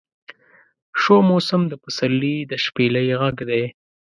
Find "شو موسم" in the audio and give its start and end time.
1.01-1.61